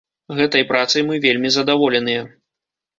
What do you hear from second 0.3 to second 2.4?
Гэтай працай мы вельмі задаволеныя.